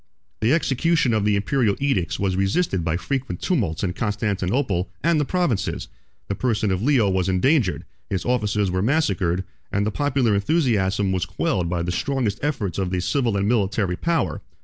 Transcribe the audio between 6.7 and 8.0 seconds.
of Leo was endangered,